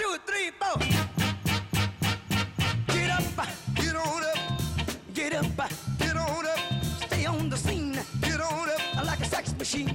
[0.00, 0.76] two, three, four.
[2.94, 3.22] Get up,
[3.76, 4.38] get on up,
[5.14, 5.44] get up,
[5.98, 6.60] get on up.
[7.06, 9.92] Stay on the scene, get on up like a sex machine.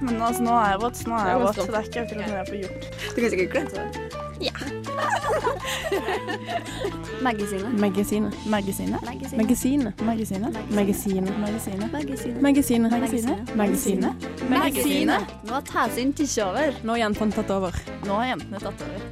[0.00, 1.56] Men altså, nå er jeg våt, så nå er jeg våt.
[1.56, 2.82] Det er ikke akkurat noe jeg får gjort.
[3.14, 3.84] Du kan sikkert klemme det.
[4.40, 4.54] Ja.
[7.22, 7.80] Magasinet.
[7.80, 8.34] Magasinet.
[8.46, 9.00] Magasinet.
[9.02, 10.00] Magasinet.
[10.00, 10.54] Magasinet.
[10.70, 11.38] Magasinet.
[11.40, 11.92] Magasinet.
[12.42, 12.90] Magasinet.
[12.92, 13.56] Magasinet.
[13.56, 14.37] Magasinet.
[14.48, 15.28] Magasinet.
[15.44, 16.72] Nå har Tasin tatt over.
[16.80, 17.74] Nå har jentene tatt over.
[18.06, 19.02] Nå har jentene tatt over.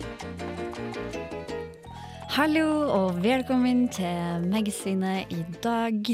[2.32, 6.08] Hallo og velkommen til Magasinet i dag.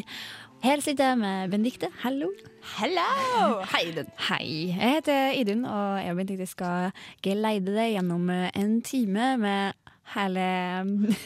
[0.63, 1.91] Her sitter jeg med Benedicte.
[2.03, 2.33] Hallo.
[2.81, 3.61] Hello!
[3.71, 4.11] Hei, Idun.
[4.29, 4.47] Hei.
[4.73, 10.49] Jeg heter Idun, og jeg og Benedicte skal geleide deg gjennom en time med hele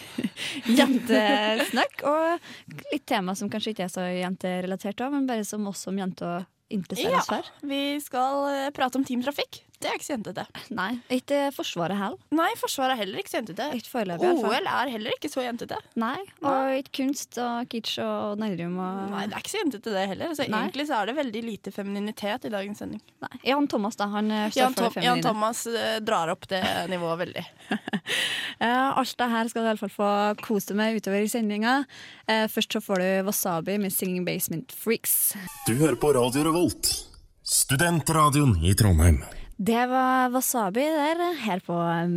[0.81, 2.05] jentesnakk.
[2.13, 6.45] Og litt tema som kanskje ikke er så jenterelatert, men bare som oss som jenter
[6.69, 7.51] interesserer oss Ja, for.
[7.67, 9.63] vi skal eh, prate om teamtrafikk.
[9.83, 10.45] Det er ikke så jentete.
[10.73, 12.21] Nei, ikke Forsvaret heller.
[12.35, 13.67] Nei, Forsvaret er heller ikke så jentete.
[13.77, 14.31] Ikke foreløpig.
[14.41, 15.79] OL er heller ikke så jentete.
[16.01, 19.95] Nei, og ikke kunst og kitsch og nerdrum og Nei, det er ikke så jentete
[19.95, 20.33] det heller.
[20.33, 23.03] Altså, egentlig så er det veldig lite femininitet i dagens sending.
[23.25, 23.33] Nei.
[23.51, 24.09] Jan Thomas, da.
[24.17, 25.25] Han eh, står Jan, for Tom, Jan.
[25.29, 27.47] Thomas eh, drar opp det nivået veldig.
[28.67, 31.79] Alt det her skal du i hvert fall få kose deg med utover i sendinga.
[32.27, 35.35] Eh, først så får du Wasabi med Singing Basement Freaks.
[35.69, 36.93] Du hører på Radio Revolt,
[37.45, 39.21] studentradioen i Trondheim.
[39.57, 41.75] Det var Wasabi der, her på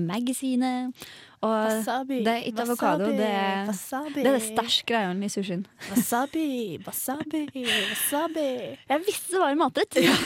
[0.09, 0.91] Magasinet.
[1.39, 4.23] Og Wasabi, det er ikke avokado, det er wasabi.
[4.25, 5.61] det er det stæsj greiene i sushien.
[5.87, 6.47] Wasabi,
[6.83, 8.47] wasabi, wasabi.
[8.89, 9.63] Jeg visste det var en
[10.03, 10.17] Ja.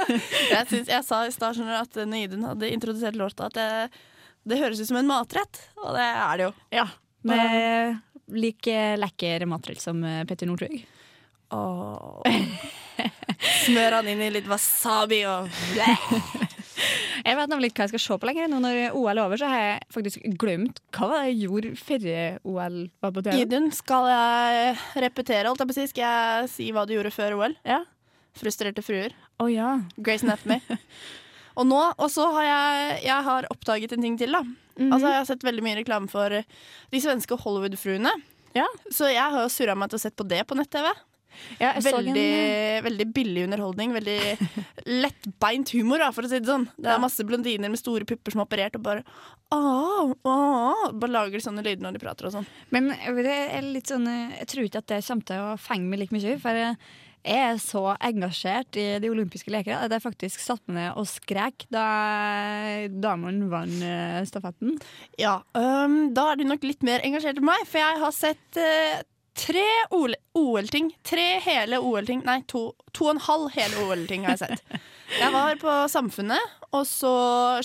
[0.56, 3.90] Jeg, synes, jeg sa i stad at når Idun hadde introdusert låta, at det,
[4.48, 5.60] det høres ut som en matrett.
[5.76, 6.52] Og det er det jo.
[6.72, 6.86] Ja,
[7.22, 8.00] Med
[8.32, 10.80] like lekker matrett som eh, Petter Northug.
[13.66, 15.50] Smør han inn i litt wasabi og
[17.26, 18.48] Jeg vet nemlig ikke hva jeg skal se på lenger.
[18.50, 21.72] Nå når OL er over, så har jeg faktisk glemt hva var det jeg gjorde
[21.78, 22.06] før
[22.50, 23.42] OL var på TV.
[23.44, 25.88] Idun, skal jeg repetere, holdt jeg på å si?
[25.92, 27.56] Skal jeg si hva du gjorde før OL?
[27.68, 27.82] Ja.
[28.38, 29.14] Frustrerte fruer.
[29.42, 29.76] Oh, ja.
[30.00, 30.58] Grace Anatomy.
[31.58, 34.42] og nå, og så har jeg, jeg har oppdaget en ting til, da.
[34.80, 38.12] Altså, jeg har sett veldig mye reklame for de svenske Hollywood-fruene.
[38.56, 38.66] Ja.
[38.92, 40.90] Så jeg har jo surra meg til å sett på det på nett-TV.
[41.60, 43.94] Ja Veldig, en, veldig billig underholdning.
[43.96, 44.18] Veldig
[44.86, 46.66] lettbeint humor, for å si det sånn.
[46.76, 49.06] Det er masse blondiner med store pupper som har operert, og bare
[49.52, 52.50] «Åh, åh», Bare lager de sånne lyder når de prater og sånn.
[52.74, 55.88] Men det er litt sånn eh, Jeg tror ikke at det kommer til å fenge
[55.88, 56.36] meg like mye.
[56.40, 56.76] For jeg
[57.22, 61.66] er så engasjert i de olympiske leker at jeg faktisk satte meg ned og skrek
[61.70, 61.84] da
[62.90, 64.74] damene vant eh, stafetten.
[65.20, 68.58] Ja, um, Da er du nok litt mer engasjert enn meg, for jeg har sett
[68.60, 69.02] eh,
[69.38, 70.90] tre OL OL-ting.
[71.06, 72.22] Tre hele OL-ting.
[72.26, 74.82] Nei, to, to og en halv hele OL-ting har jeg sett.
[75.18, 77.12] Jeg var på Samfunnet, og så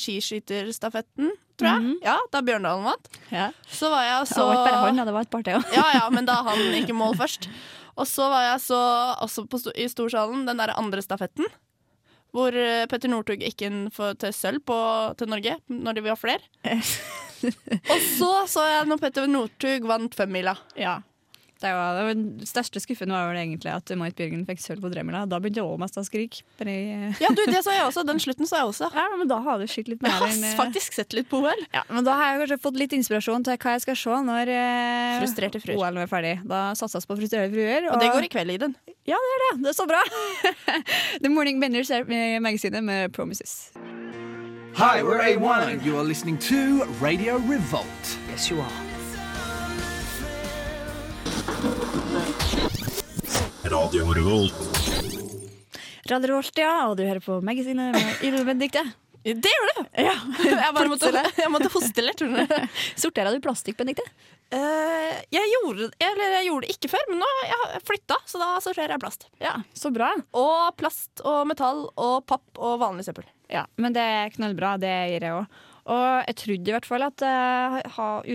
[0.01, 1.97] skiskyterstafetten, tror jeg.
[2.05, 3.09] Ja, Da Bjørndalen vant.
[3.31, 3.50] Ja.
[3.72, 5.75] Så var jeg så Det var ikke bare han, det var et par til òg.
[5.75, 7.50] Ja, ja, men da han gikk i mål først.
[7.97, 8.81] Og så var jeg så
[9.25, 11.47] også på, i storsalen, den der andre stafetten.
[12.35, 14.78] Hvor eh, Petter Northug gikk inn for, til sølv på,
[15.17, 16.44] til Norge når de var flere.
[17.94, 20.57] og så så jeg når Petter Northug vant femmila.
[20.78, 20.99] Ja.
[21.62, 24.84] Det var, det var den største skuffen var vel egentlig at Marit Bjørgen fikk sølv
[24.85, 25.23] på Dremmela.
[25.29, 26.44] Da begynte jeg òg mest å skrike.
[26.62, 28.03] Ja, du, det sa jeg også.
[28.06, 28.90] Den slutten sa jeg også.
[28.94, 31.29] Ja, men da har du skitt litt Jeg mer har enn eh, faktisk sett litt
[31.31, 31.63] på OL.
[31.73, 34.53] ja, Men da har jeg kanskje fått litt inspirasjon til hva jeg skal se når
[34.53, 35.81] eh, Frustrerte fruer.
[35.81, 36.35] OL er ferdig.
[36.46, 37.90] Da satses på frustrerte fruer.
[37.90, 38.78] Og det går i kveld i den.
[39.09, 39.51] Ja, det er det.
[39.66, 40.03] Det er så bra.
[41.23, 43.72] The Morning Benders er med magasinet med Promises.
[44.78, 48.17] Hi, we're A1 and you are listening to Radio Revolt.
[48.29, 48.87] Yes, you are.
[53.68, 54.53] Radio Revolt.
[56.09, 58.84] Radio Revolt, ja, og du hører på magasinet med Ida Benedicte.
[59.28, 59.80] Det gjør du!
[60.00, 60.14] Ja.
[60.46, 62.22] Jeg, bare måtte, jeg måtte hoste litt.
[62.96, 64.06] Sorterer du plastikk, Benedicte?
[64.53, 68.40] Uh, jeg, gjorde, eller jeg gjorde det ikke før, men nå har jeg flytta, så
[68.40, 69.28] da sorterer jeg plast.
[69.44, 70.14] Ja, så bra.
[70.31, 73.28] Og plast og metall og papp og vanlig søppel.
[73.52, 75.59] Ja, Men det er knallbra, det gir jeg òg.
[75.87, 77.84] Og jeg trodde i hvert fall at jeg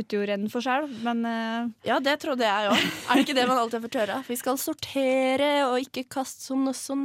[0.00, 2.78] utgjorde en forskjell, men eh, Ja, det trodde jeg òg.
[2.80, 4.20] Er det ikke det man alltid har fått høre?
[4.28, 7.04] Vi skal sortere og ikke kaste sånn og sånn,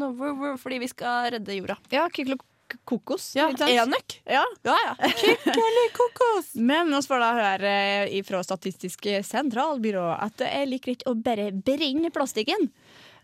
[0.61, 1.75] fordi vi skal redde jorda.
[1.91, 2.39] ja, Kyklo
[2.87, 3.29] kokos.
[3.35, 3.47] Ja?
[3.51, 4.17] Enøk.
[4.27, 4.41] Ja.
[4.67, 5.11] Ja, ja.
[5.19, 6.49] Skikkelig kokos.
[6.69, 7.75] Men vi får da høre
[8.07, 12.69] eh, fra Statistisk sentralbyrå at det er like greit å bare brenne plastikken.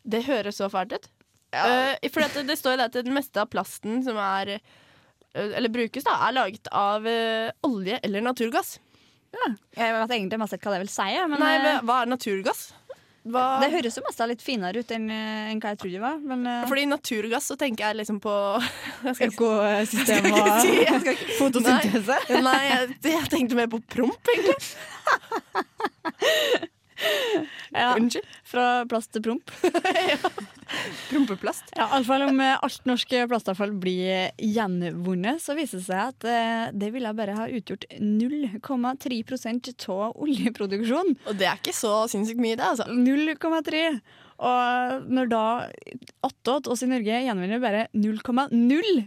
[0.04, 1.10] Det høres så fælt ut.
[1.54, 4.64] Eh, for det, det står jo det at det meste av plasten som er eh,
[5.34, 8.78] eller brukes, da, er laget av eh, olje eller naturgass.
[9.34, 12.68] Jeg vet egentlig mest hva det vil si, men Nei, eh, hva er naturgass?
[13.24, 13.44] Hva?
[13.64, 16.18] Det høres jo mest litt finere ut enn eh, enn hva jeg trodde det var.
[16.28, 18.34] Men eh, Fordi naturgass så tenker jeg liksom på
[19.14, 20.28] økosystem
[20.66, 22.20] si- ikke- fotosyntese.
[22.36, 24.60] Nei, nei jeg, jeg tenkte mer på promp, egentlig.
[27.74, 27.96] Ja,
[28.46, 29.50] fra plast til promp.
[31.10, 31.72] Prompeplast.
[31.74, 36.12] Ja, i alle fall Om eh, alt norsk plastavfall blir gjenvunnet, så viser det seg
[36.12, 41.16] at eh, det ville bare ha utgjort 0,3% av oljeproduksjon.
[41.26, 42.86] Og det er ikke så sinnssykt mye, det, altså.
[42.94, 43.84] 0,3.
[44.44, 45.44] Og når da
[46.26, 49.04] attåt oss i Norge gjenvinner bare 0,04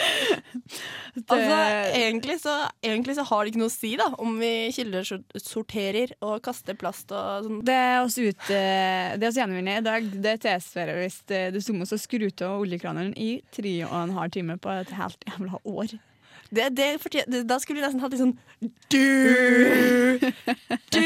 [1.30, 1.56] Altså,
[1.96, 2.52] egentlig, så,
[2.84, 7.10] egentlig så har det ikke noe å si da om vi kildesorterer og kaster plast
[7.14, 7.58] og sånn.
[7.66, 11.82] Det oss ut, Det er oss gjenvinner i dag, det tilsvarer hvis det, det som
[11.82, 15.98] å skru av oljekranen i tre og en halv time på et helt jævla år.
[16.50, 16.86] Det, det,
[17.30, 18.36] det, da skulle vi nesten hatt litt sånn
[18.90, 20.18] du,
[20.90, 21.04] du.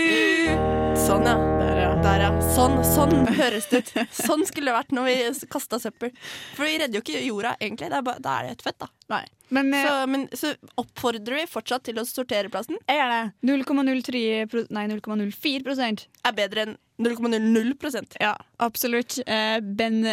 [1.04, 1.34] Sånn, ja.
[1.60, 1.90] Der, ja.
[2.00, 2.30] Der, ja.
[2.54, 3.92] Sånn, sånn høres det ut.
[4.16, 5.16] Sånn skulle det vært når vi
[5.52, 6.14] kasta søppel.
[6.56, 7.90] For vi redder jo ikke jorda, egentlig.
[7.92, 8.88] Det er da er det et fett, da.
[9.12, 9.24] Nei.
[9.48, 12.78] Men eh, Så, men, så oppfordrer vi fortsatt til å sortere plasten.
[12.88, 13.22] jeg gjør det.
[13.50, 19.18] 0,03 Nei, 0,04% Er bedre enn 0,00% Ja, absolutt.
[19.26, 20.04] Eh, ben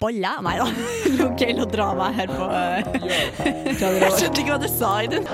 [0.00, 0.68] Bolla Nei da.
[1.20, 2.92] Lokal og drama her på eh,
[4.00, 5.28] Jeg skjønte ikke hva du sa, i Idun.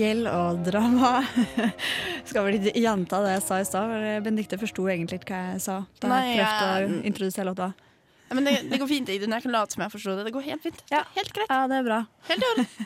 [0.00, 1.20] gjeld og drama.
[2.28, 3.92] Skal vel ikke gjenta det jeg sa i stad.
[3.92, 7.70] for Benedicte forsto egentlig ikke hva jeg sa da Nei, jeg prøvde å introdusere låta.
[8.30, 9.32] Ja, men det, det går fint, Idun.
[9.34, 10.28] Jeg kan late som jeg forstår det.
[10.28, 10.84] Det går helt fint.
[10.92, 11.00] Ja.
[11.16, 11.50] Helt greit.
[11.50, 12.04] Ja, det er bra.
[12.30, 12.68] Helt i.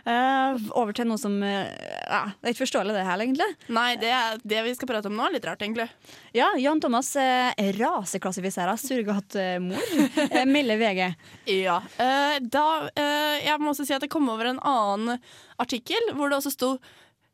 [0.00, 3.48] Eh, over til noe som uh, ja, Det er ikke forståelig, det her, egentlig.
[3.68, 5.84] Nei, det, er, det vi skal prate om nå, er litt rart, egentlig.
[6.32, 11.02] Ja, Jan Thomas uh, raseklassifiserer surrogatmor, uh, melder VG.
[11.52, 11.76] Ja.
[12.40, 12.64] da
[12.96, 15.20] Jeg må også si at jeg kom over en annen
[15.60, 16.72] artikkel hvor det også sto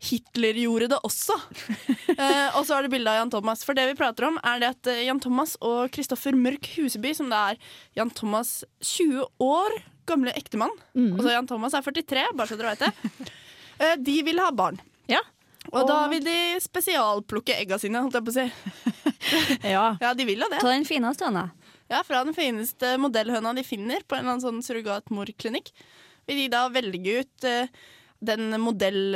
[0.02, 1.38] Hitler gjorde det også.
[2.16, 3.60] Eh, og så er det bilde av Jan Thomas.
[3.66, 7.10] For det vi prater om, er det at eh, Jan Thomas og Kristoffer Mørk Huseby,
[7.12, 7.58] som det er
[7.98, 9.75] Jan Thomas 20 år
[10.08, 13.32] gamle ektemann Altså Jan Thomas er 43, bare så dere vet det.
[13.76, 14.78] Eh, de vil ha barn.
[15.04, 15.19] Ja.
[15.69, 18.46] Og da vil de spesialplukke egga sine, holdt jeg på å si.
[19.75, 19.82] ja.
[20.00, 20.62] Ja, de vil jo det.
[20.64, 21.50] Ta den fineste høna.
[21.90, 25.69] Ja, fra den fineste modellhøna de finner på en eller annen sånn surrogatmorklinikk,
[26.25, 27.69] vil de da velge ut eh,
[28.25, 29.15] den modell...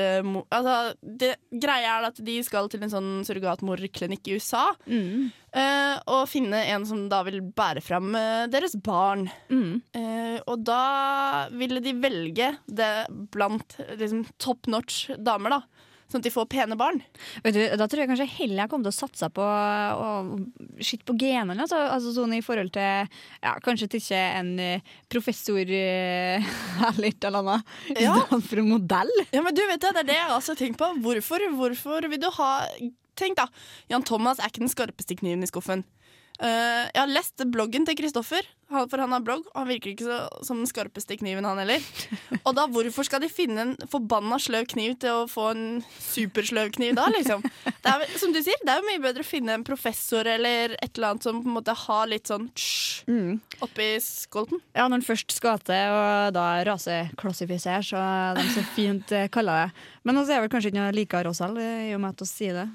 [0.51, 6.29] Altså, det greia er at de skal til en sånn surrogatmorklinikk i USA eh, og
[6.31, 9.27] finne en som da vil bære fram uh, deres barn.
[9.97, 12.93] Eh, og da ville de velge det
[13.35, 15.80] blant liksom, top notch damer, da.
[16.11, 16.99] Sånn at de får pene barn.
[17.45, 20.09] Vet du, da tror jeg kanskje heller jeg kommer til å satse på å
[20.83, 21.55] skitte på genene.
[21.63, 23.07] Altså, altså sånn i forhold til
[23.45, 26.49] ja, Kanskje til ikke en eh, professor eh,
[26.91, 28.17] eller et eller annet Ja.
[28.19, 29.13] stedet for en modell.
[29.31, 30.91] Ja, men du vet det, det er det jeg også har tenkt på.
[31.05, 32.51] Hvorfor, hvorfor vil du ha
[33.21, 33.47] Tenk da,
[33.91, 35.83] Jan Thomas er ikke den skarpeste kniven i skuffen.
[36.41, 39.47] Uh, jeg har lest bloggen til Kristoffer, for han har blogg.
[39.51, 41.85] Og han virker ikke så, som den skarpeste kniven, han heller.
[42.45, 45.65] Og da hvorfor skal de finne en forbanna sløv kniv til å få en
[45.99, 47.45] supersløv kniv da, liksom?
[47.67, 50.77] Det er, som du sier, det er jo mye bedre å finne en professor eller
[50.79, 54.61] et eller annet som på en måte har litt sånn tsj, oppi skolten.
[54.77, 59.29] Ja, når en først skal til og da raseklassifisere, så er de så fint eh,
[59.33, 59.87] kaller det.
[60.07, 62.23] Men også er det vel kanskje ikke noe likere oss alle, i og med at
[62.25, 62.67] vi sier det.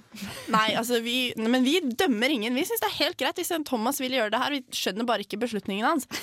[0.54, 2.58] Nei, altså vi, men vi dømmer ingen.
[2.58, 4.56] Vi syns det er helt greit hvis en Thomas vil gjøre det her.
[4.58, 6.08] Vi skjønner bare ikke beslutningen hans.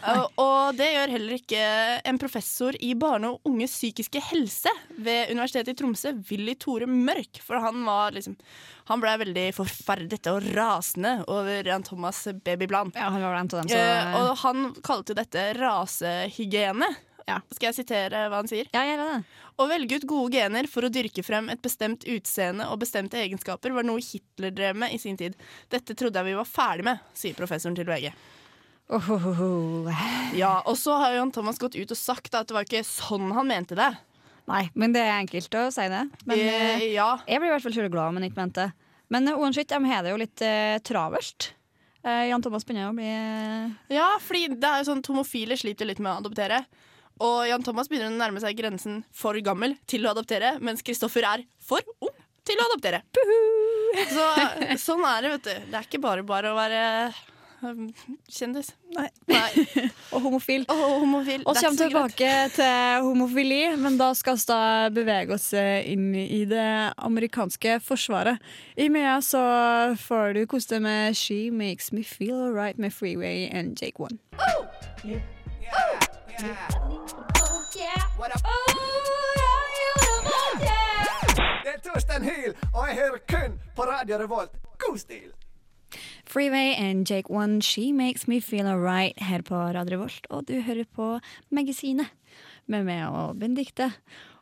[0.00, 1.64] Uh, og det gjør heller ikke
[2.08, 7.42] en professor i barne- og unges psykiske helse ved Universitetet i Tromsø, Willy Tore Mørk.
[7.44, 8.38] For han var liksom
[8.90, 12.94] Han blei veldig forferdet og rasende over Jan Thomas' babyplan.
[12.96, 16.88] Ja, han var blant dem, så Eh, og han kalte dette rasehygiene.
[17.28, 17.38] Ja.
[17.54, 18.68] Skal jeg sitere hva han sier?
[18.74, 19.20] Ja, gjør det.
[19.60, 23.74] Å velge ut gode gener for å dyrke frem et bestemt utseende og bestemte egenskaper
[23.76, 25.36] var noe Hitler drev med i sin tid.
[25.70, 28.08] Dette trodde jeg vi var ferdig med, sier professoren til VG.
[28.90, 29.90] Oh, oh, oh, oh.
[30.34, 33.30] Ja, Og så har Jan Thomas gått ut og sagt at det var ikke sånn
[33.36, 33.90] han mente det.
[34.50, 36.00] Nei, men det er enkelt å si det.
[36.26, 38.88] Men eh, Eh, ja, jeg blir i hvert fall kjøreglad om han ikke mente det.
[39.10, 41.52] Men uansett, de har det jo litt eh, traverst.
[42.02, 45.58] Eh, Jan Thomas begynner å bli eh, ja, fordi det er jo sånn at homofile
[45.60, 46.62] sliter litt med å adoptere.
[47.20, 51.26] Og Jan Thomas begynner å nærme seg grensen for gammel til å adoptere, mens Kristoffer
[51.28, 52.14] er for ung
[52.48, 53.02] til å adoptere.
[54.10, 54.24] Så
[54.86, 55.66] sånn er det, vet du.
[55.70, 56.80] Det er ikke bare bare å være
[58.30, 58.72] kjendis.
[58.96, 59.08] Nei.
[59.30, 59.64] Nei.
[60.14, 60.64] og homofil.
[60.72, 61.44] Og homofil.
[61.44, 64.60] Og er kommer tilbake til homofili, men da skal vi da
[64.94, 68.40] bevege oss eh, inn i det amerikanske forsvaret.
[68.76, 69.42] I Mea så
[70.00, 74.18] får du kose deg med She Makes Me Feel Alright med Freeway and Jake One.
[81.96, 84.50] Øystein Hyl, og jeg hører kun på Radio Revolt.
[84.78, 85.49] God stil!
[86.30, 90.28] Freeway and Jake One, She Makes Me Feel Alright her på Radio Revolt.
[90.30, 91.16] Og du hører på
[91.50, 92.06] Magasinet
[92.70, 93.88] med meg og Benedicte.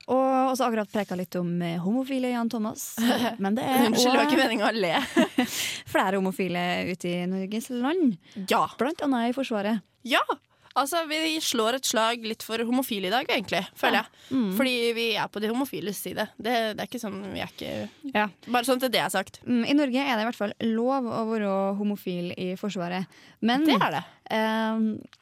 [0.04, 2.90] Og også akkurat preka litt om eh, homofile Jan Thomas.
[3.42, 4.92] Men det er Unnskyld, det var ikke meninga å le.
[5.94, 8.18] flere homofile ute i Norges land.
[8.52, 8.66] Ja.
[8.76, 9.80] Blant annet i Forsvaret.
[10.04, 10.20] Ja!
[10.76, 14.06] Altså, Vi slår et slag litt for homofile i dag, egentlig, føler jeg.
[14.30, 14.50] Mm.
[14.56, 16.28] Fordi vi er på de homofiles side.
[16.38, 18.28] Det, det er ikke sånn vi er ikke Ja.
[18.46, 19.40] Bare sånn til det er sagt.
[19.46, 23.06] Mm, I Norge er det i hvert fall lov å være homofil i Forsvaret.
[23.40, 24.04] Men Det er det.
[24.30, 24.78] eh,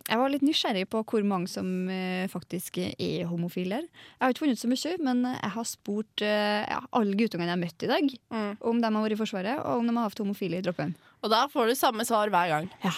[0.09, 3.83] jeg var litt nysgjerrig på hvor mange som eh, faktisk er homofiler.
[3.87, 7.57] Jeg har ikke funnet så mye, men jeg har spurt eh, ja, alle guttungene jeg
[7.57, 8.57] har møtt i dag, Mm.
[8.61, 10.95] om de har vært i Forsvaret, og om de har hatt homofile i droppen.
[11.23, 12.71] Og da får du samme svar hver gang.
[12.85, 12.93] Ja.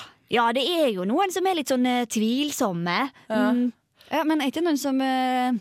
[0.53, 2.99] Det er jo noen som er litt sånn eh, tvilsomme.
[3.31, 3.49] Ja.
[3.57, 3.69] Mm.
[4.09, 5.57] Ja, men er ikke noen som eh,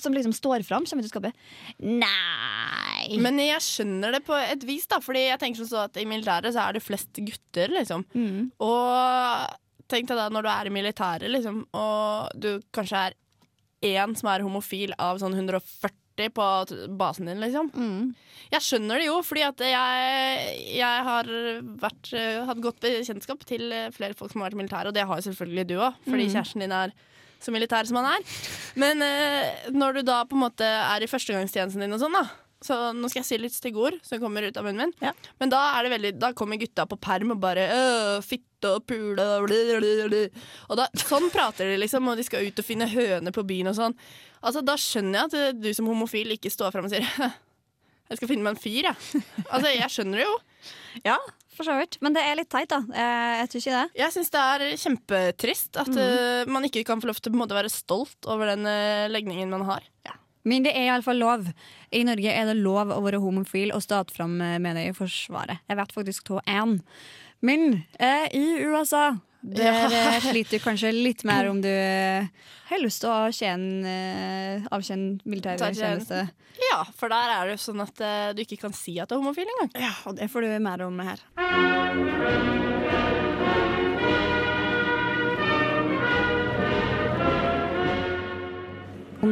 [0.00, 1.36] som liksom står fram, kommer til skapet.
[1.78, 3.18] Nei!
[3.20, 5.00] Men jeg skjønner det på et vis, da.
[5.04, 8.06] Fordi jeg tenker sånn at i militæret så er det flest gutter, liksom.
[8.16, 8.50] Mm.
[8.64, 13.18] Og tenk deg da når du er i militæret, liksom, og du kanskje er
[13.84, 15.92] én som er homofil av sånn 140
[16.34, 16.44] på
[16.98, 17.70] basen din, liksom.
[17.74, 18.12] Mm.
[18.52, 21.30] Jeg skjønner det jo, fordi at jeg, jeg har
[21.82, 24.96] vært, eh, hatt godt bekjentskap til eh, flere folk som har vært i militæret, og
[24.96, 26.94] det har jo selvfølgelig du òg, fordi kjæresten din er
[27.44, 28.38] så militær som han er.
[28.80, 32.24] Men eh, når du da på en måte er i førstegangstjenesten din og sånn, da.
[32.64, 34.94] Så nå skal jeg si litt stygge ord som kommer ut av munnen min.
[35.04, 35.12] Ja.
[35.42, 39.26] Men da det veldig Da kommer gutta på perm og bare «Øh, Fitte og pule
[39.44, 43.68] og da, sånn prater de, liksom, og de skal ut og finne høner på byen
[43.68, 43.96] og sånn.
[44.40, 47.04] Altså, Da skjønner jeg at eh, du som homofil ikke står fram og sier
[48.10, 49.22] Jeg skal finne meg en fyr, jeg.
[49.48, 50.34] Altså, jeg skjønner det jo.
[51.10, 51.18] Ja,
[51.56, 51.98] for så vidt.
[52.04, 52.80] Men det er litt teit, da.
[52.94, 54.00] Jeg, jeg tror ikke det.
[54.00, 57.72] Jeg syns det er kjempetrist at eh, man ikke kan få lov til å være
[57.72, 59.88] stolt over den eh, legningen man har.
[60.44, 61.50] Men det er iallfall lov.
[61.94, 65.64] I Norge er det lov å være homofil og stå fram med det i Forsvaret.
[65.70, 66.78] Jeg vet faktisk av én.
[67.44, 70.20] Men eh, i USA der ja.
[70.24, 72.24] sliter du kanskje litt mer om du eh,
[72.70, 76.24] har lyst til å avkjenne eh, avtjene militærtjeneste.
[76.70, 79.18] Ja, for der er det jo sånn at eh, du ikke kan si at du
[79.18, 79.74] er homofil engang.
[79.84, 81.20] Ja, og det får du mer om her.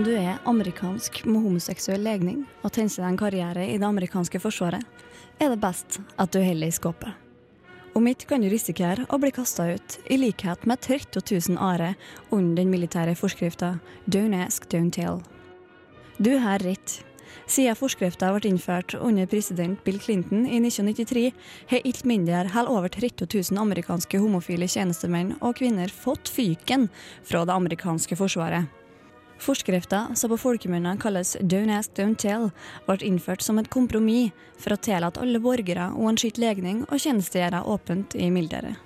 [0.03, 4.41] Om du er amerikansk med homoseksuell legning og tenker deg en karriere i det amerikanske
[4.43, 4.83] forsvaret,
[5.39, 7.13] er det best at du holder i skåpet.
[7.95, 11.93] Om ikke kan du risikere å bli kasta ut, i likhet med 30 000 are
[12.33, 13.77] under den militære forskrifta
[14.11, 15.23] Don't ask, don't tell.
[16.19, 16.99] Du har rett.
[17.47, 21.27] Siden forskrifta ble innført under president Bill Clinton i 1993,
[21.77, 26.91] har ikke mindre enn over 30 000 amerikanske homofile tjenestemenn og -kvinner fått fyken
[27.23, 28.82] fra det amerikanske forsvaret.
[29.43, 32.51] Forskrifta, som på folkemunne kalles Don't ask, don't tell,
[32.87, 34.31] ble innført som et kompromiss
[34.63, 38.77] for å tillate alle borgere uansett legning å tjenestegjøre åpent i mildere.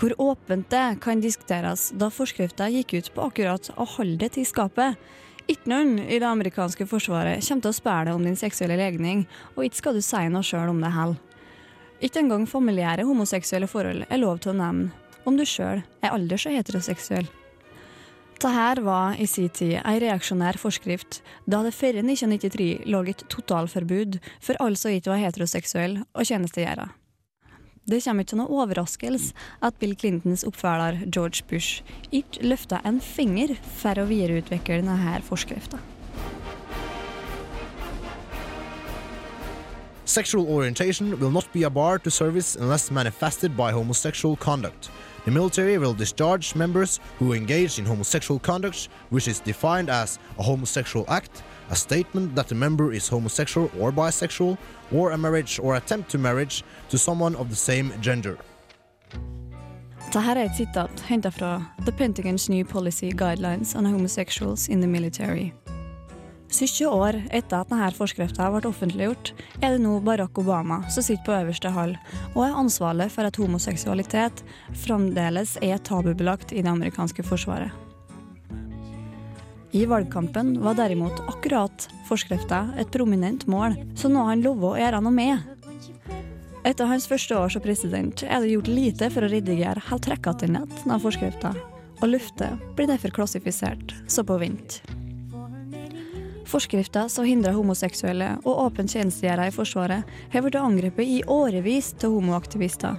[0.00, 4.46] Hvor åpent det kan diskuteres, da forskrifta gikk ut på akkurat å holde det til
[4.48, 4.96] skapet.
[5.44, 9.26] Ikke noen i det amerikanske forsvaret kommer til å spørre deg om din seksuelle legning,
[9.58, 11.20] og ikke skal du si noe sjøl om det heller.
[12.00, 14.88] Ikke engang familiære homoseksuelle forhold er lov til å nevne,
[15.28, 17.28] om du sjøl er alders- og heteroseksuell.
[18.40, 24.16] Dette var i sin tid en reaksjonær forskrift, da det før 1993 lå et totalforbud
[24.40, 26.86] for alle som ikke var heteroseksuelle å tjenestegjøre.
[27.84, 31.84] Det kommer ikke som noe overraskelse at Bill Clintons oppfølger George Bush
[32.16, 35.76] ikke løfta en finger for å videreutvikle denne forskrifta.
[40.08, 44.88] Sexual orientation will not be a bar to service unless manifested by homosexual conduct.
[45.24, 50.42] The military will discharge members who engage in homosexual conduct, which is defined as a
[50.42, 54.56] homosexual act, a statement that the member is homosexual or bisexual,
[54.92, 58.38] or a marriage or attempt to marriage to someone of the same gender.
[60.10, 64.88] Dette er et sitat henta fra The Pentagon's New Policy Guidelines on Homosexuals in the
[64.88, 65.52] Military.
[66.50, 69.30] 70 år etter at denne forskrifta ble offentliggjort,
[69.62, 71.94] er det nå Barack Obama som sitter på øverste hall
[72.32, 74.42] og er ansvarlig for at homoseksualitet
[74.82, 77.70] fremdeles er tabubelagt i det amerikanske forsvaret.
[79.70, 84.80] I valgkampen var derimot akkurat forskrifta et prominent mål, så nå har han lovet å
[84.82, 85.44] gjøre noe med.
[86.66, 90.82] Etter hans første år som president er det gjort lite for å redigere helt trekkatennett
[90.90, 91.54] av forskrifta,
[92.00, 94.80] og luftet blir derfor klassifisert så på vent.
[96.50, 102.16] Forskrifta som hindrer homoseksuelle og åpent tjenestegjørere i Forsvaret, har blitt angrepet i årevis til
[102.16, 102.98] homoaktivister.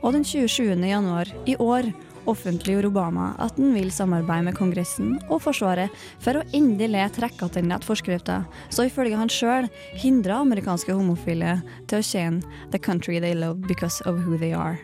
[0.00, 0.72] Og den 27.
[0.80, 1.90] januar i år
[2.26, 5.92] offentliggjorde Obama at han vil samarbeide med Kongressen og Forsvaret
[6.24, 8.38] for å endelig trekke tilbake forskrifta,
[8.72, 9.68] så ifølge han sjøl
[10.00, 11.58] hindrer amerikanske homofile
[11.90, 14.80] til å tjene the country they love because of who they are.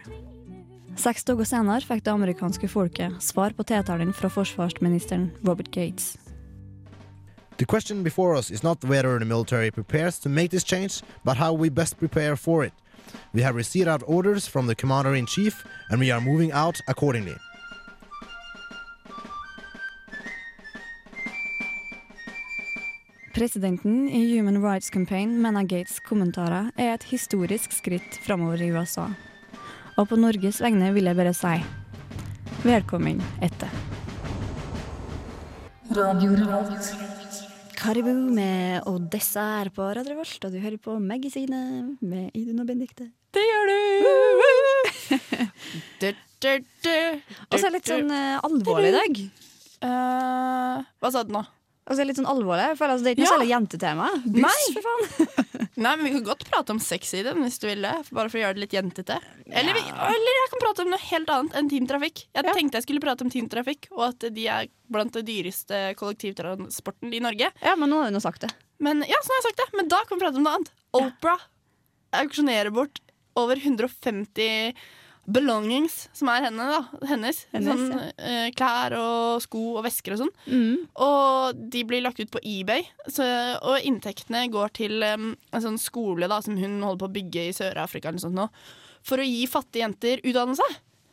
[1.00, 6.18] Seks dager senere fikk det amerikanske folket svar på tiltalen fra forsvarsministeren Robert Gates.
[7.58, 11.36] The question before us is not whether the military prepares to make this change, but
[11.36, 12.72] how we best prepare for it.
[13.32, 16.80] We have received out orders from the commander in chief, and we are moving out
[16.88, 17.36] accordingly.
[23.34, 29.08] Presidenten i Human Rights Campaign mener Gates' kommentarer er et historisk skritt framover i USA.
[29.96, 31.56] Og på Norges vegne vil jeg bare si
[32.62, 33.72] velkommen etter.
[37.82, 43.08] Karibu med Odessa på Radio Revolt, og du hører på Magasinet med Idun og Benedicte.
[43.34, 43.74] Det gjør du,
[47.50, 49.18] Og så er det litt sånn uh, alvorlig i dag.
[49.82, 51.42] Uh, Hva sa du nå?
[51.82, 52.68] Og så er litt sånn alvorlig.
[52.70, 54.08] Jeg føler altså, Det er ikke noe særlig jentetema.
[54.22, 54.74] Buss, Nei.
[54.76, 55.68] for faen.
[55.82, 57.94] Nei, men Vi kan godt prate om sex i den hvis du vil det.
[58.14, 59.16] Bare for å gjøre det litt jentete.
[59.50, 62.22] Eller, vi, eller jeg kan prate om noe helt annet enn teamtrafikk.
[62.36, 62.54] Jeg Ja.
[62.54, 67.22] tenkte jeg skulle prate om teamtrafikk, og at de er blant det dyreste kollektivtransporten i
[67.24, 67.50] Norge.
[67.64, 68.52] Ja, men nå har du nå sagt det.
[68.78, 69.68] Men ja, så har jeg sagt det.
[69.80, 70.70] Men da kan vi prate om noe annet.
[70.94, 71.38] Opera
[72.22, 73.00] auksjonerer bort
[73.40, 74.74] over 150
[75.24, 77.06] belongings som er henne, da.
[77.06, 77.44] hennes.
[77.54, 80.32] Hennes, sånn, eh, klær og sko og vesker og sånn.
[81.06, 83.26] Og de blir lagt ut på eBay, så,
[83.62, 87.48] og inntektene går til um, en sånn skole da, som hun holder på å bygge
[87.48, 88.48] i Sør-Afrika eller sånt nå,
[89.06, 90.66] for å gi fattige jenter utdannelse.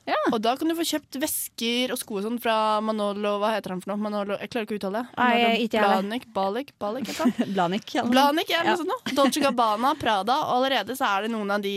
[0.10, 0.18] Ja.
[0.34, 3.76] Og da kan du få kjøpt vesker og sko og sånn fra Manolo Hva heter
[3.76, 4.02] han for noe?
[4.02, 5.18] Manolo, jeg klarer ikke å uttale det.
[5.20, 7.12] Nei, ikke jeg Blanik, Balik, Balik.
[7.54, 7.94] Blanik.
[7.94, 8.06] Ja.
[8.10, 8.74] Blanik ja, Ja.
[8.80, 8.90] Sånn.
[9.14, 10.40] Dolce Gabbana, Prada.
[10.48, 11.76] Og allerede så er det noen av de,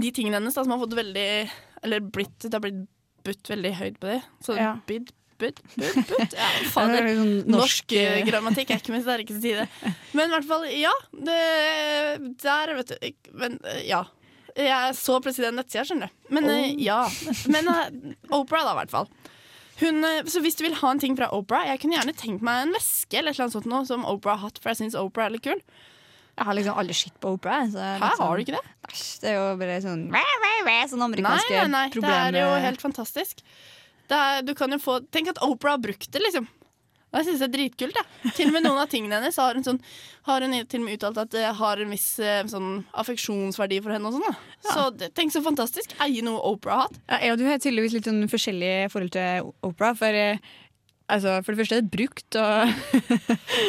[0.00, 1.28] de tingene hennes da, som har fått veldig
[1.86, 2.84] Eller blitt, det har blitt
[3.26, 4.20] budt veldig høyt på det.
[4.44, 4.76] Så Ja.
[4.86, 6.34] bid, bud, bud, bud.
[6.36, 7.02] Ja, fader.
[7.02, 9.66] er sånn Norsk eh, eh, grammatikk er ikke min sterkeste side.
[10.16, 10.92] Men i hvert fall, ja.
[11.12, 11.40] Det,
[12.42, 13.10] der, vet du.
[13.34, 14.04] Men eh, ja.
[14.56, 16.20] Jeg så plutselig den nettsida, skjønner du.
[16.32, 16.68] Men oh.
[16.80, 17.00] ja.
[17.52, 19.10] Men eh, Opera, da, i hvert fall.
[19.82, 22.44] Hun, eh, så hvis du vil ha en ting fra Opera Jeg kunne gjerne tenkt
[22.46, 25.28] meg en veske eller noe sånt nå, som Opera har hatt, for jeg syns Opera
[25.28, 25.60] er litt kul.
[26.36, 27.62] Jeg har liksom aldri sett på opera.
[27.72, 28.64] Så Hæ, sånn- har du ikke det?
[28.90, 31.88] Æsj, det er jo bare sånn Sånn Nei, nei, nei, nei.
[31.90, 33.40] Det er jo helt fantastisk.
[34.06, 36.46] Det er, du kan jo få Tenk at Opera har brukt det, liksom.
[37.14, 37.94] Og Jeg synes det er dritkult.
[37.96, 38.30] Da.
[38.36, 39.78] Til og med noen av tingene hennes har hun, sånn,
[40.26, 43.94] har hun til og med uttalt at det har en viss eh, sånn affeksjonsverdi for
[43.94, 44.10] henne.
[44.10, 44.34] og sånn da.
[44.74, 45.94] Så det, Tenk så fantastisk.
[46.04, 46.98] Eie noe Opera har hatt.
[47.08, 49.94] Ja, jeg og du har tydeligvis litt sånn forskjellige forhold til opera.
[49.96, 50.38] For, eh,
[51.12, 52.74] altså, for det første er det brukt, og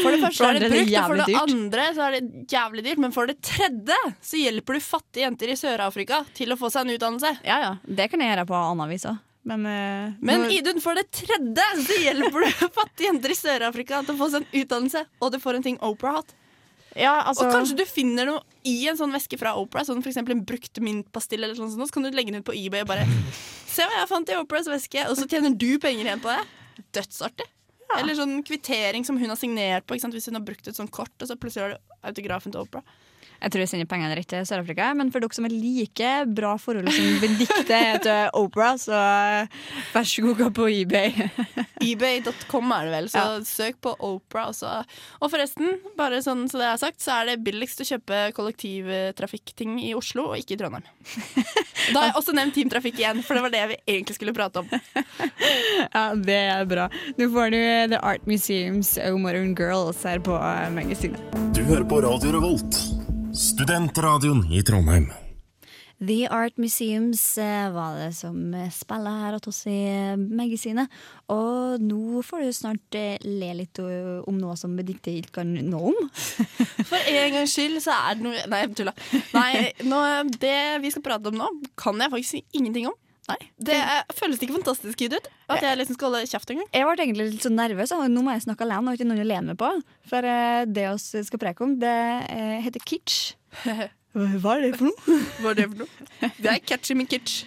[0.04, 3.04] For det første er det brukt, og for det andre så er det jævlig dyrt.
[3.06, 6.86] Men for det tredje så hjelper du fattige jenter i Sør-Afrika til å få seg
[6.86, 7.38] en utdannelse.
[7.48, 9.22] Ja, ja, det kan jeg gjøre på annen vis òg.
[9.48, 14.18] Men, uh, Men Idun, for det tredje så hjelper du fattige jenter i Sør-Afrika til
[14.18, 16.36] å få seg en utdannelse, og du får en ting Opera har hatt.
[16.98, 20.36] ja, altså, Og kanskje du finner noe i en sånn veske fra Opera, sånn eksempel
[20.36, 23.08] en brukt mintpastill, eller sånn, så kan du legge den ut på eBay og bare
[23.78, 26.44] Se hva jeg fant i Operas veske, og så tjener du penger igjen på det.
[26.96, 27.48] Dødsartig.
[27.96, 31.14] Eller sånn kvittering som hun har signert på, hvis hun har brukt et sånt kort,
[31.22, 32.84] og så plutselig har du autografen til Opera.
[33.38, 34.90] Jeg tror jeg sender pengene rett til Sør-Afrika.
[34.98, 39.58] Men for dere som er like bra forhold som Benedicte til Opera, så eh,
[39.94, 41.28] vær så god, gå på eBay.
[41.88, 44.72] eBay.com er det vel, så søk på Opera også.
[45.22, 49.78] Og forresten, bare sånn så det er sagt, så er det billigst å kjøpe kollektivtrafikkting
[49.86, 50.88] i Oslo, og ikke i Trondheim.
[51.88, 54.34] Da har jeg også nevnt Team Trafikk igjen, for det var det vi egentlig skulle
[54.36, 54.68] prate om.
[55.94, 56.88] Ja, det er bra.
[57.18, 57.60] Nå får du
[57.94, 61.22] The Art Museums og Modern Girls her på eh, magasinet.
[61.56, 62.82] Du hører på Radio Revolt,
[63.38, 65.12] studentradioen i Trondheim.
[65.98, 70.94] The Art Museums eh, var det som eh, spiller her hos oss i eh, magasinet.
[71.34, 75.98] Og nå får du snart le litt om noe som Benedicte ikke kan nå om.
[76.90, 78.94] For en gangs skyld så er det noe Nei, jeg tulla.
[79.34, 79.52] Nei,
[79.90, 80.04] nå,
[80.38, 82.98] det vi skal prate om nå, kan jeg faktisk si ingenting om.
[83.28, 83.40] Nei.
[83.60, 85.28] Det er, føles ikke fantastisk ut?
[85.52, 86.70] At jeg liksom skal holde kjeft en gang?
[86.72, 87.92] Jeg ble egentlig litt så nervøs.
[87.96, 89.72] og Nå må jeg snakke alene, og ikke noen å lene meg på.
[90.08, 91.98] For eh, det vi skal preke om, det
[92.32, 93.36] eh, heter kitsch.
[94.18, 95.20] Hva er det for noe?
[95.42, 96.32] Hva er det for noe?
[96.40, 97.44] Det er catchy min kitsch.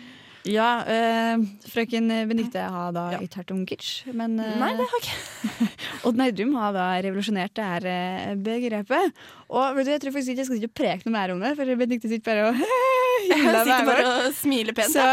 [0.48, 5.02] Ja, øh, frøken Benedicte har da ikke hørt om kitsch, men øh, Nei, det har
[5.02, 5.66] ikke
[6.08, 9.20] Odd Nerdrum har da revolusjonert det her begrepet.
[9.48, 11.56] Og vet du, jeg tror faktisk ikke jeg skal ikke preke noe mer om det,
[11.60, 12.99] for Benedicte sitter bare og
[13.30, 14.92] Jeg sitter bare og smiler pent.
[14.92, 15.04] Så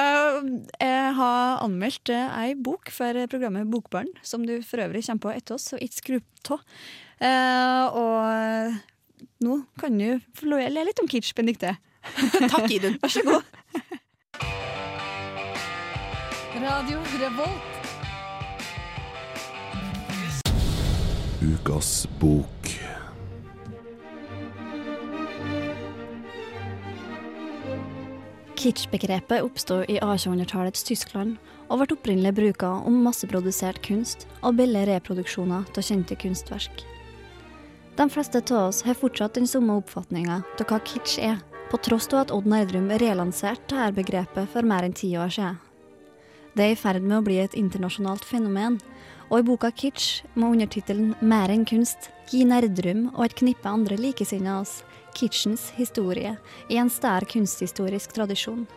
[0.82, 1.14] jeg.
[1.18, 5.58] har anmeldt eh, ei bok for programmet Bokbarn, som du for øvrig kommer på etter
[5.58, 6.18] oss, og ikke skru
[6.58, 6.64] av.
[7.18, 8.78] Eh, og
[9.46, 11.78] nå kan du få lov å le litt om kitsch, Benedicte.
[12.54, 13.00] Takk, Idun.
[13.04, 13.44] Vær så god.
[16.58, 17.74] Radio Revolt.
[21.42, 22.77] Ukas bok.
[28.58, 31.36] Kitsch-begrepet oppstod i 1800-tallets Tyskland
[31.68, 36.82] og ble opprinnelig bruka om masseprodusert kunst og billige reproduksjoner av kjente kunstverk.
[37.98, 41.38] De fleste av oss har fortsatt den samme oppfatninga av hva kitsch er,
[41.70, 45.62] på tross av at Odd Nerdrum relanserte dette begrepet for mer enn ti år siden.
[46.58, 48.80] Det er i ferd med å bli et internasjonalt fenomen,
[49.30, 54.00] og i boka Kitsch, med undertittelen Mer enn kunst, gir Nerdrum og et knippe andre
[54.00, 54.80] likesinnede oss
[55.18, 56.36] kitschens historie
[56.70, 58.68] i en stær kunsthistorisk tradisjon.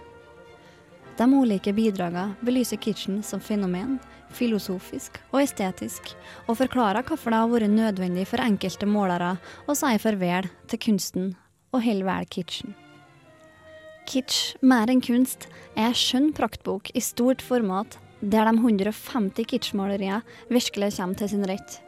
[1.20, 3.98] De ulike bidragene belyser kitchen som fenomen,
[4.32, 6.14] filosofisk og estetisk,
[6.46, 9.34] og forklarer hvorfor det har vært nødvendig for enkelte målere
[9.68, 11.34] å si farvel til kunsten
[11.74, 12.72] og holde vel kitchen.
[14.08, 15.44] Kitsch, mer enn kunst,
[15.76, 21.46] er en skjønn praktbok i stort format, der de 150 kitschmaleriene virkelig kommer til sin
[21.46, 21.78] rett.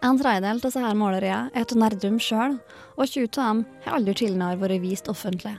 [0.00, 2.54] En tredjedel av disse måleriene er av Nerdum sjøl,
[2.96, 5.58] og 20 av dem har aldri tidligere vært vist offentlig.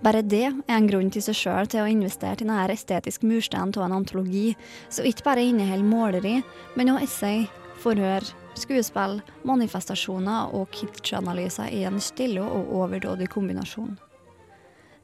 [0.00, 3.74] Bare det er en grunn til seg sjøl til å investere i denne estetisk mursteinen
[3.76, 4.54] av en antologi,
[4.88, 6.34] som ikke bare inneholder måleri,
[6.76, 7.44] men også essay,
[7.84, 8.24] forhør,
[8.56, 13.98] skuespill, manifestasjoner og kitsch-analyser i en stille og overdådig kombinasjon.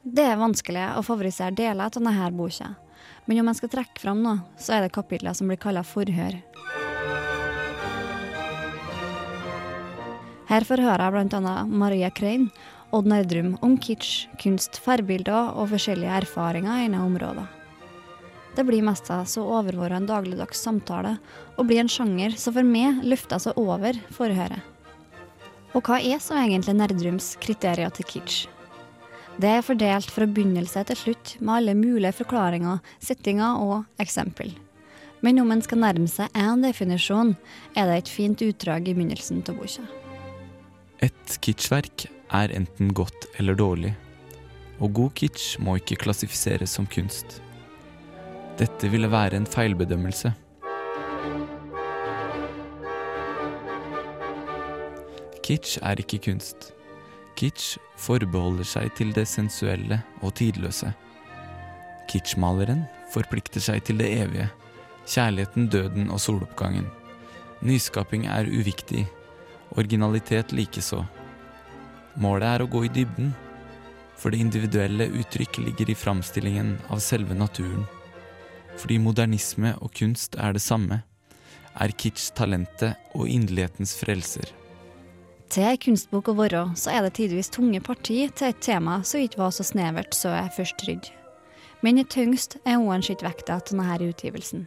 [0.03, 2.73] Det er vanskelig å favorisere deler av denne boka,
[3.27, 6.41] men om en skal trekke fram noe, så er det kapitlet som blir kalt forhør.
[10.53, 11.51] Her får høre bl.a.
[11.65, 12.43] Maria Krein,
[12.93, 17.47] Odd Nerdrum om kitsch, kunst, farbilder og forskjellige erfaringer innen området.
[18.53, 21.15] Det blir mest så overvåra en dagligdags samtale,
[21.57, 24.61] og blir en sjanger som for meg løfter seg over forhøret.
[25.73, 28.45] Og hva er så egentlig Nerdrums kriterier til kitsch?
[29.41, 34.53] Det er fordelt fra begynnelse til slutt med alle mulige forklaringer, settinger og eksempel.
[35.25, 37.33] Men om en skal nærme seg én definisjon,
[37.73, 40.02] er det et fint utdrag i begynnelsen av boka.
[41.03, 43.89] Et kitschverk er enten godt eller dårlig,
[44.79, 47.41] og god kitsch må ikke klassifiseres som kunst.
[48.55, 50.31] Dette ville være en feilbedømmelse.
[55.43, 56.69] Kitsch er ikke kunst.
[57.35, 60.93] Kitsch forbeholder seg til det sensuelle og tidløse.
[62.07, 64.47] Kitschmaleren forplikter seg til det evige,
[65.03, 66.87] kjærligheten, døden og soloppgangen.
[67.59, 69.03] Nyskaping er uviktig,
[69.77, 71.03] originalitet likeså.
[72.21, 73.33] Målet er å gå i dybden,
[74.17, 77.85] for det individuelle uttrykk ligger i framstillingen av selve naturen.
[78.77, 81.01] Fordi modernisme og kunst er det samme,
[81.73, 84.45] er kitsch talentet og inderlighetens frelser.
[85.53, 89.21] Til ei kunstbok å være, så er det tidvis tunge parti til et tema som
[89.21, 91.11] ikke var så snevert så jeg først trodde.
[91.85, 94.63] Men i tyngst er uansett vekta til denne utgivelsen.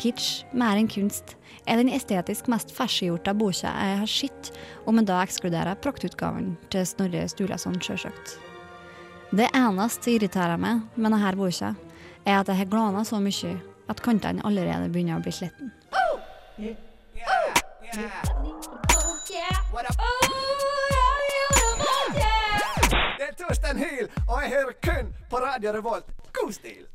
[0.00, 1.34] Kitsch, mer enn kunst,
[1.68, 4.48] er den estetisk mest ferskgjorte boka jeg har sett,
[4.88, 8.38] om en da ekskluderer praktutgaven til Snorre Sturlason, sjølsagt.
[9.36, 11.74] Det eneste som irriterer meg med denne boka,
[12.24, 13.52] er at jeg har glana så mye
[13.92, 15.68] at kantene allerede begynner å bli sliten.
[23.18, 26.08] Det er Torstein Hyl, og jeg hører kun på Radio Revolt.
[26.32, 26.88] God stil!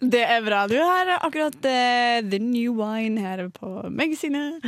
[0.00, 0.64] Det er bra.
[0.70, 4.64] Du har akkurat uh, The New Wine her på Magasinet.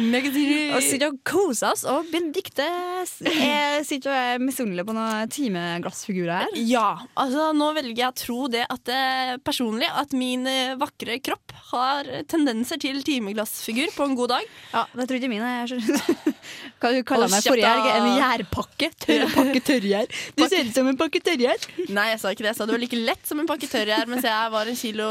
[0.77, 1.85] Og sitter og koser oss.
[1.89, 2.67] Og Benedicte
[3.09, 6.53] sitter og er misunnelig på noen timeglassfigurer her.
[6.69, 6.87] Ja,
[7.19, 11.55] altså nå velger jeg å tro det at eh, personlig at min eh, vakre kropp
[11.73, 14.53] har tendenser til timeglassfigur på en god dag.
[14.75, 15.53] Ja, det tror ikke mine.
[15.63, 15.81] Jeg.
[16.83, 17.89] Hva du kaller du meg forrige helg?
[17.93, 18.91] En gjærpakke?
[19.07, 20.17] Tørrpakke tørrgjær?
[20.37, 21.69] Du ser ut som en pakke tørrgjær.
[21.89, 22.53] Nei, jeg sa ikke det.
[22.53, 25.09] Jeg sa det var like lett som en pakke tørrgjær mens jeg var en kilo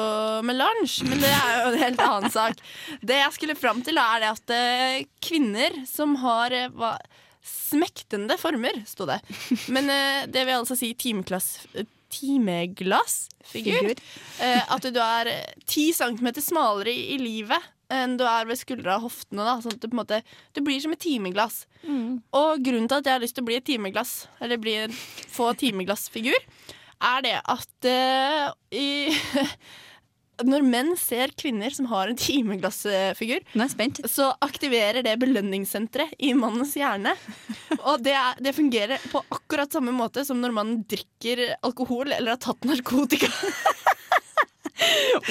[0.47, 1.02] med lunsj.
[1.08, 2.62] Men det er jo en helt annen sak.
[3.02, 6.95] Det jeg skulle fram til, er det at eh, kvinner som har eh, hva,
[7.45, 9.19] smektende former, sto det.
[9.74, 13.93] Men eh, det vil altså si timeklass eh, timeglassfigur.
[14.43, 15.30] Eh, at du er
[15.69, 19.43] ti centimeter smalere i, i livet enn du er ved skuldra og hoftene.
[19.43, 20.21] Da, sånn at du, på en måte,
[20.56, 21.65] du blir som et timeglass.
[21.84, 24.78] Og grunnen til at jeg har lyst til å bli et timeglass, eller bli
[25.34, 26.38] få timeglassfigur,
[27.02, 28.90] er det at uh, i
[30.42, 33.44] Når menn ser kvinner som har en timeglassfigur,
[34.10, 37.14] så aktiverer det belønningssenteret i mannens hjerne.
[37.92, 42.34] Og det, er, det fungerer på akkurat samme måte som når man drikker alkohol eller
[42.34, 43.30] har tatt narkotika.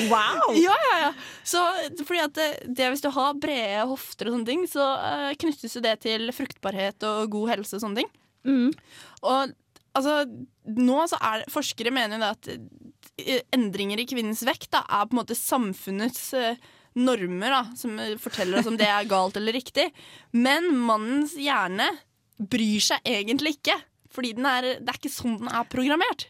[0.06, 0.54] Wow!
[0.54, 1.12] Ja, ja, ja.
[1.42, 1.58] Så,
[2.06, 5.74] fordi at det, det, hvis du har brede hofter og sånne ting, så uh, knyttes
[5.74, 8.12] jo det til fruktbarhet og god helse og sånne ting.
[8.46, 8.70] Mm.
[9.26, 9.52] Og
[9.98, 10.24] altså,
[10.76, 12.50] nå så er det, forskere mener jo det at
[13.24, 16.60] eh, endringer i kvinnens vekt da, er på en måte samfunnets eh,
[16.98, 19.90] normer da, som eh, forteller oss om det er galt eller riktig.
[20.36, 21.90] Men mannens hjerne
[22.40, 23.76] bryr seg egentlig ikke.
[24.10, 26.26] Fordi den er, det er ikke sånn den er programmert.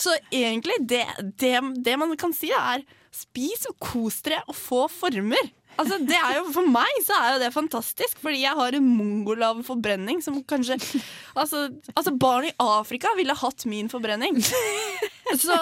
[0.00, 1.02] Så egentlig, det,
[1.36, 5.50] det, det man kan si, da, er spis og kos dere og få former.
[5.76, 8.86] Altså, det er jo, for meg så er jo det fantastisk, fordi jeg har en
[8.86, 10.78] mongolav forbrenning som kanskje
[11.36, 14.40] altså, altså, barn i Afrika ville hatt min forbrenning.
[15.36, 15.56] Så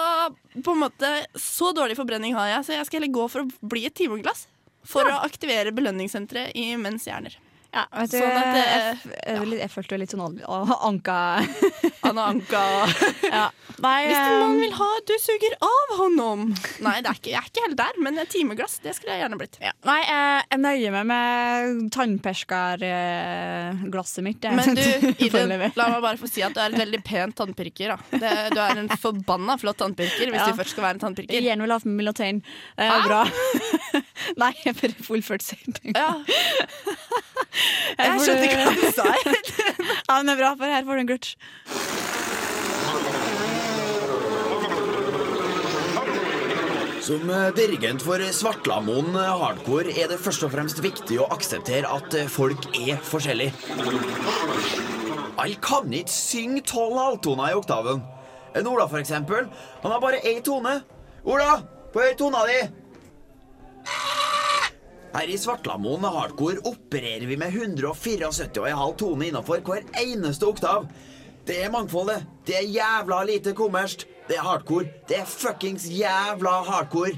[0.61, 1.09] på en måte,
[1.41, 4.45] så dårlig forbrenning har jeg, så jeg skal heller gå for å bli et timeglass.
[4.85, 7.33] For å aktivere belønningssenteret i menns hjerner.
[7.75, 10.21] Ja, vet du, Sånn at det- jeg, f- jeg, jeg følte litt sånn
[10.87, 11.15] Anka
[12.07, 12.61] Anna Anka
[13.35, 13.49] ja.
[13.83, 16.45] Nei, Hvis mann eh, vil ha, du suger av honom.
[16.85, 19.25] Nei, det er ikke, jeg er ikke helt der, men et timeglass det skulle jeg
[19.25, 19.57] gjerne blitt.
[19.83, 21.91] Nei, jeg, jeg nøyer meg med
[22.95, 24.39] tannperskerglasset mitt.
[24.47, 24.55] jeg.
[24.55, 24.85] Men du,
[25.27, 27.95] Iden, la meg bare få si at du er en veldig pen tannpirker.
[28.15, 30.47] Det, du er en forbanna flott tannpirker hvis Ja.
[30.47, 31.35] du først skal være en tannpirker.
[31.43, 32.39] Gjerne vil ha.
[32.79, 33.21] Det er bra.
[34.39, 35.95] Nei, jeg bare fullførte setningen.
[35.99, 36.15] Ja.
[37.55, 39.05] Jeg skjønner skjønte ikke hva du sa.
[40.07, 41.35] Ja, men det er bra, for her får du en glutch.
[47.05, 52.65] Som dirigent for Svartlamoen Hardcore er det først og fremst viktig å akseptere at folk
[52.79, 53.53] er forskjellige.
[55.35, 58.01] Alle kan ikke synge tolv halvtoner i oktaven.
[58.55, 59.49] En Ola, for eksempel,
[59.83, 60.79] han har bare én tone.
[61.27, 61.59] Ola,
[61.93, 62.84] på høy tona di!
[65.15, 70.89] Her i Svartlamoen Hardcore opererer vi med 174,5 tone innenfor hver eneste oktav.
[71.47, 72.25] Det er mangfoldet.
[72.43, 74.09] Det er jævla lite kommersielt.
[74.27, 74.89] Det er hardcore.
[75.07, 77.13] Det er fuckings jævla hardcore.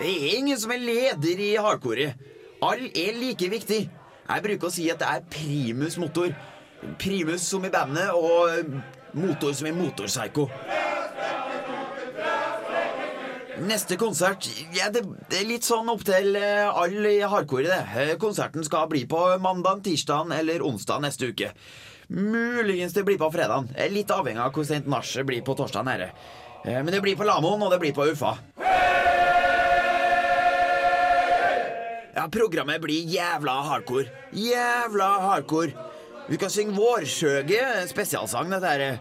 [0.00, 2.14] Det er ingen som er leder i hardcore.
[2.62, 3.84] Alle er like viktig.
[4.28, 6.34] Jeg bruker å si at det er primus motor.
[6.98, 10.48] Primus som i bandet, og motor som i motorpsycho.
[13.58, 17.66] Neste konsert ja, det, det er litt sånn opp til eh, alle i hardcore.
[17.66, 17.78] det.
[18.04, 21.50] Eh, Konserten skal bli på mandag, tirsdag eller onsdag neste uke.
[22.08, 23.66] Muligens det blir på fredag.
[23.92, 25.84] Litt avhengig av hvor sent nachet blir på torsdag.
[25.88, 26.10] Nede.
[26.64, 28.36] Eh, Men det blir på Lamoen, og det blir på Ufa.
[32.18, 34.08] Ja, programmet blir jævla hardcore.
[34.34, 35.74] Jævla hardcore.
[36.28, 38.98] Vi kan synge Vårsjøge, spesialsang, dette her.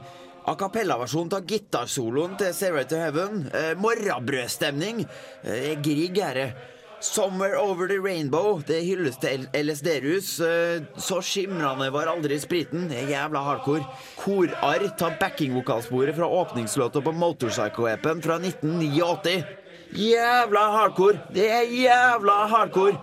[0.48, 3.42] A cappella-versjon av gitarsoloen til Zero to Heaven.
[3.52, 5.02] Eh, morrabrødstemning.
[5.44, 6.54] Eh, Grieg det.
[7.02, 8.62] Somewhere Over the Rainbow.
[8.64, 10.40] Det hylles til LSD-rus.
[10.40, 12.88] Eh, så skimrende var aldri spriten.
[12.88, 13.84] Det er jævla hardcore.
[14.22, 19.44] Korarr tar backingvokalsporet fra åpningslåta på Motorpsycho-appen fra 1989.
[19.92, 21.20] Jævla hardcore.
[21.34, 22.96] Det er jævla hardcore.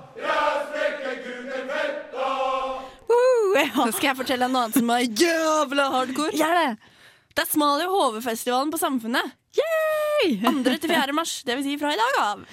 [3.77, 6.33] Nå skal jeg fortelle en noe annet som er jævla hardcore.
[6.41, 6.94] Gjør det!
[7.35, 9.33] Det er Smal i HV-festivalen på Samfunnet.
[9.59, 10.37] Yay!
[10.45, 10.63] 2.
[10.83, 11.15] til 4.
[11.15, 12.45] mars, det vil si fra i dag av.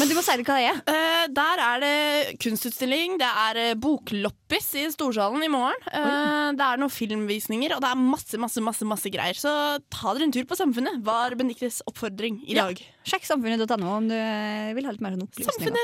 [0.00, 0.78] Men du må si hva det er.
[0.88, 5.76] Uh, der er det kunstutstilling, det er eh, bokloppis i Storsalen i morgen.
[5.92, 9.36] Uh, det er noen filmvisninger, og det er masse masse, masse, masse greier.
[9.36, 9.52] Så
[9.92, 12.66] ta dere en tur på Samfunnet, var Beniktes oppfordring i Ja.
[12.70, 12.80] dag.
[13.04, 15.76] Sjekk samfunnet.no om du eh, vil ha litt mer sånn opplysninger.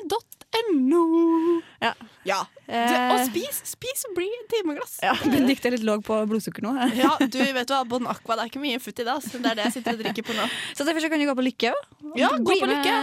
[0.70, 1.60] Samfunnet.no.
[1.80, 1.94] Ja.
[2.24, 2.46] Ja.
[2.66, 2.90] Eh.
[2.90, 4.98] Det, og spis, spis og bli et timeglass.
[5.02, 6.74] Ja, Benedicte er litt låg på blodsukker nå.
[6.98, 9.14] Ja, du vet hva, Bon Aqua, det er ikke mye futt i det.
[9.14, 9.30] ass.
[9.32, 10.46] Det er det jeg sitter og drikker på nå.
[10.76, 11.72] Så derfor så kan du gå på Lykke.
[12.20, 12.96] Ja, gå på Lykke.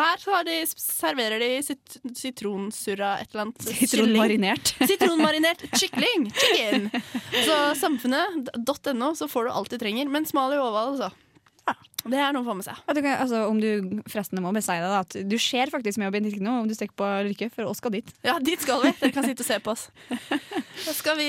[0.00, 3.68] Der har de, serverer de sit sitronsurra et eller annet.
[3.80, 4.74] Sitronmarinert.
[4.82, 6.28] Sitronmarinert kykling.
[6.34, 6.88] Chicken.
[7.46, 10.10] Så samfunnet.no, så får du alt du trenger.
[10.10, 11.12] Men smal i hodet, altså.
[12.04, 12.80] Det er noe å få med seg.
[12.94, 16.14] Du kan, altså, om du forresten må si da, at du ser faktisk med å
[16.14, 18.10] bli nå om du stikker på Lykke, for oss skal dit.
[18.26, 18.92] Ja, dit skal vi.
[19.00, 19.86] Dere kan sitte og se på oss.
[20.84, 21.28] Da skal vi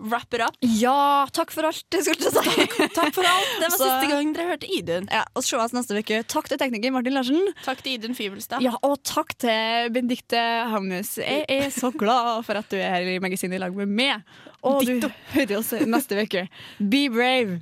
[0.00, 0.56] wrap it up.
[0.80, 1.84] Ja, takk for alt!
[1.92, 2.66] Jeg skulle si.
[2.96, 3.52] Takk for alt.
[3.60, 5.08] Det var Så- siste gang dere hørte Idun.
[5.12, 6.22] Ja, og se oss neste uke.
[6.30, 7.52] Takk til tekniker Martin Larsen.
[7.66, 8.64] Takk til Idun Fyvelstad.
[8.64, 10.40] Ja, og takk til Benedicte
[10.72, 11.16] Havnes.
[11.20, 14.22] Jeg er så glad for at du er her i magasinet i lag med meg.
[14.66, 16.46] Og du hører oss neste uke.
[16.80, 17.60] Be brave!